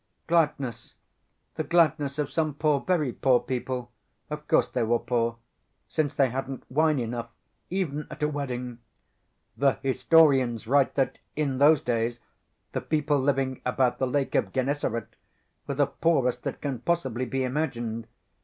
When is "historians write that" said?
9.83-11.19